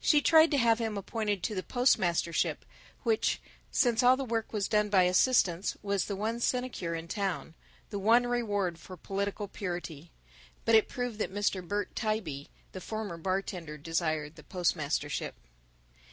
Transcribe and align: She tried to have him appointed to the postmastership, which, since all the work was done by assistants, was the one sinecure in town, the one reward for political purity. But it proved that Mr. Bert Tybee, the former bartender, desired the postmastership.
She 0.00 0.20
tried 0.20 0.50
to 0.50 0.58
have 0.58 0.80
him 0.80 0.98
appointed 0.98 1.40
to 1.44 1.54
the 1.54 1.62
postmastership, 1.62 2.64
which, 3.04 3.40
since 3.70 4.02
all 4.02 4.16
the 4.16 4.24
work 4.24 4.52
was 4.52 4.66
done 4.66 4.88
by 4.88 5.04
assistants, 5.04 5.76
was 5.82 6.06
the 6.06 6.16
one 6.16 6.40
sinecure 6.40 6.96
in 6.96 7.06
town, 7.06 7.54
the 7.90 7.98
one 8.00 8.26
reward 8.26 8.80
for 8.80 8.96
political 8.96 9.46
purity. 9.46 10.10
But 10.64 10.74
it 10.74 10.88
proved 10.88 11.20
that 11.20 11.32
Mr. 11.32 11.62
Bert 11.64 11.94
Tybee, 11.94 12.48
the 12.72 12.80
former 12.80 13.16
bartender, 13.16 13.78
desired 13.78 14.34
the 14.34 14.42
postmastership. 14.42 15.34